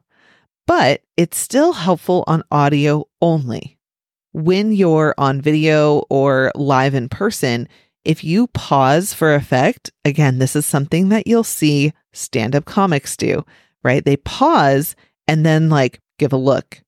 but 0.66 1.02
it's 1.16 1.36
still 1.36 1.74
helpful 1.74 2.24
on 2.26 2.42
audio 2.50 3.04
only. 3.20 3.76
When 4.32 4.72
you're 4.72 5.14
on 5.18 5.42
video 5.42 6.04
or 6.08 6.50
live 6.54 6.94
in 6.94 7.10
person, 7.10 7.68
if 8.04 8.24
you 8.24 8.46
pause 8.48 9.12
for 9.12 9.34
effect, 9.34 9.90
again, 10.04 10.38
this 10.38 10.56
is 10.56 10.64
something 10.64 11.10
that 11.10 11.26
you'll 11.26 11.44
see 11.44 11.92
stand 12.12 12.56
up 12.56 12.64
comics 12.64 13.16
do, 13.16 13.44
right? 13.82 14.04
They 14.04 14.16
pause 14.16 14.96
and 15.28 15.44
then 15.44 15.68
like 15.68 16.00
give 16.18 16.32
a 16.32 16.38
look 16.38 16.82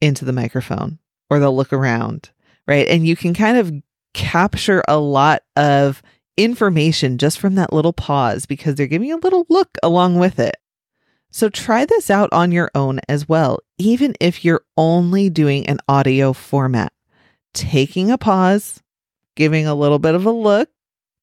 into 0.00 0.24
the 0.24 0.32
microphone 0.32 0.98
or 1.30 1.38
they'll 1.38 1.56
look 1.56 1.72
around, 1.72 2.30
right? 2.66 2.86
And 2.88 3.06
you 3.06 3.16
can 3.16 3.34
kind 3.34 3.56
of 3.56 3.72
capture 4.14 4.82
a 4.88 4.98
lot 4.98 5.42
of 5.56 6.02
information 6.36 7.18
just 7.18 7.38
from 7.38 7.56
that 7.56 7.72
little 7.72 7.92
pause 7.92 8.46
because 8.46 8.74
they're 8.74 8.86
giving 8.86 9.12
a 9.12 9.16
little 9.16 9.46
look 9.48 9.76
along 9.82 10.18
with 10.18 10.38
it. 10.38 10.56
So 11.30 11.48
try 11.48 11.84
this 11.84 12.10
out 12.10 12.32
on 12.32 12.52
your 12.52 12.70
own 12.74 13.00
as 13.08 13.28
well, 13.28 13.58
even 13.76 14.14
if 14.20 14.44
you're 14.44 14.64
only 14.76 15.28
doing 15.28 15.66
an 15.66 15.78
audio 15.88 16.32
format. 16.32 16.92
Taking 17.52 18.10
a 18.10 18.18
pause, 18.18 18.82
giving 19.36 19.66
a 19.66 19.74
little 19.74 19.98
bit 19.98 20.14
of 20.14 20.24
a 20.24 20.30
look, 20.30 20.70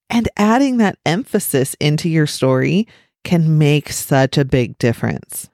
and 0.09 0.29
adding 0.37 0.77
that 0.77 0.99
emphasis 1.05 1.75
into 1.79 2.09
your 2.09 2.27
story 2.27 2.87
can 3.23 3.57
make 3.57 3.89
such 3.89 4.37
a 4.37 4.45
big 4.45 4.77
difference. 4.77 5.49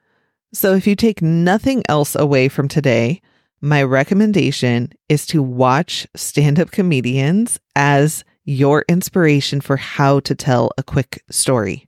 So 0.54 0.74
if 0.74 0.86
you 0.86 0.96
take 0.96 1.22
nothing 1.22 1.82
else 1.88 2.16
away 2.16 2.50
from 2.50 2.68
today, 2.68 3.22
my 3.62 3.84
recommendation 3.84 4.92
is 5.08 5.26
to 5.28 5.42
watch 5.42 6.08
stand 6.16 6.60
up 6.60 6.72
comedians 6.72 7.60
as 7.76 8.26
your 8.44 8.84
inspiration 8.90 9.62
for 9.62 9.78
how 9.78 10.20
to 10.22 10.36
tell 10.36 10.72
a 10.78 10.84
quick 10.84 11.24
story. 11.30 11.88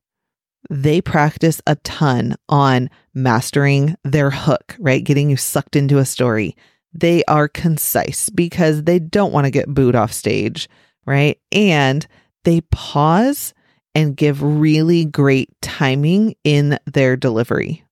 They 0.70 1.02
practice 1.02 1.62
a 1.68 1.76
ton 1.78 2.38
on 2.48 2.90
mastering 3.14 3.96
their 4.04 4.30
hook, 4.30 4.78
right? 4.80 5.04
Getting 5.04 5.30
you 5.30 5.36
sucked 5.36 5.76
into 5.76 5.98
a 5.98 6.06
story. 6.06 6.56
They 6.94 7.24
are 7.26 7.50
concise 7.50 8.30
because 8.30 8.84
they 8.84 9.00
don't 9.00 9.34
want 9.34 9.46
to 9.46 9.52
get 9.52 9.74
booed 9.74 9.96
off 9.96 10.14
stage, 10.14 10.70
right? 11.06 11.38
And 11.52 12.08
they 12.44 12.62
pause 12.62 13.54
and 13.94 14.16
give 14.16 14.42
really 14.42 15.04
great 15.06 15.50
timing 15.62 16.36
in 16.44 16.80
their 16.86 17.18
delivery. 17.18 17.84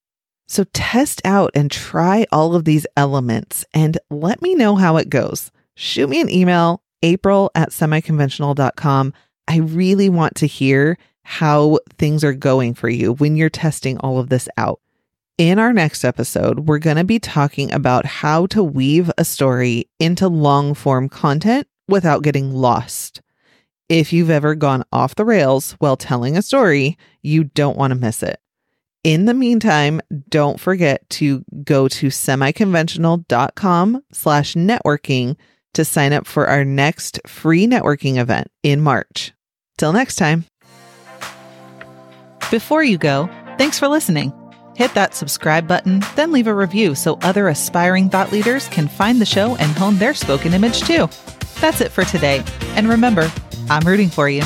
So 0.52 0.66
test 0.74 1.22
out 1.24 1.52
and 1.56 1.72
try 1.72 2.26
all 2.30 2.56
of 2.56 2.66
these 2.66 2.86
elements 2.98 3.64
and 3.74 3.98
let 4.10 4.42
me 4.42 4.54
know 4.54 4.76
how 4.76 4.98
it 4.98 5.08
goes. 5.08 5.50
Shoot 5.78 6.10
me 6.10 6.20
an 6.20 6.30
email 6.30 6.84
april 7.04 7.52
at 7.56 7.70
semiconventional.com. 7.70 9.14
I 9.48 9.58
really 9.60 10.10
want 10.10 10.36
to 10.36 10.48
hear 10.48 10.98
how 11.24 11.80
things 11.98 12.26
are 12.26 12.34
going 12.34 12.74
for 12.74 12.90
you 12.90 13.14
when 13.14 13.38
you're 13.38 13.50
testing 13.50 13.98
all 14.00 14.20
of 14.20 14.28
this 14.28 14.50
out. 14.58 14.82
In 15.38 15.58
our 15.58 15.72
next 15.72 16.04
episode, 16.04 16.68
we're 16.68 16.80
going 16.80 16.98
to 16.98 17.06
be 17.06 17.18
talking 17.18 17.72
about 17.72 18.06
how 18.06 18.46
to 18.48 18.62
weave 18.62 19.10
a 19.18 19.24
story 19.24 19.90
into 20.00 20.28
long 20.28 20.74
form 20.74 21.08
content 21.08 21.66
without 21.88 22.24
getting 22.24 22.52
lost. 22.54 23.22
If 23.88 24.12
you've 24.12 24.30
ever 24.30 24.56
gone 24.56 24.84
off 24.92 25.16
the 25.16 25.24
rails 25.24 25.78
while 25.80 25.96
telling 25.96 26.36
a 26.36 26.42
story, 26.42 26.98
you 27.22 27.46
don't 27.46 27.78
want 27.78 27.92
to 27.92 28.00
miss 28.00 28.22
it. 28.22 28.41
In 29.04 29.26
the 29.26 29.34
meantime, 29.34 30.00
don't 30.30 30.60
forget 30.60 31.10
to 31.12 31.44
go 31.64 31.88
to 31.88 32.08
semiconventional.com 32.08 34.04
slash 34.12 34.54
networking 34.54 35.38
to 35.74 35.86
sign 35.86 36.14
up 36.14 36.28
for 36.28 36.48
our 36.48 36.64
next 36.64 37.20
free 37.26 37.66
networking 37.66 38.18
event 38.18 38.50
in 38.62 38.80
March. 38.80 39.34
Till 39.78 39.92
next 39.92 40.18
time. 40.18 40.46
Before 42.52 42.84
you 42.84 43.00
go, 43.00 43.28
thanks 43.58 43.80
for 43.80 43.88
listening. 43.88 44.34
Hit 44.76 44.94
that 44.94 45.16
subscribe 45.16 45.68
button, 45.68 46.04
then 46.16 46.32
leave 46.32 46.48
a 46.48 46.54
review 46.54 46.94
so 46.94 47.18
other 47.24 47.48
aspiring 47.48 48.10
thought 48.10 48.32
leaders 48.32 48.68
can 48.68 48.88
find 48.88 49.20
the 49.20 49.26
show 49.26 49.56
and 49.56 49.72
hone 49.72 49.98
their 49.98 50.14
spoken 50.14 50.54
image 50.54 50.82
too. 50.82 51.08
That's 51.60 51.82
it 51.82 51.92
for 51.92 52.04
today. 52.04 52.44
And 52.76 52.88
remember, 52.88 53.32
I'm 53.70 53.88
rooting 53.88 54.10
for 54.10 54.30
you. 54.30 54.44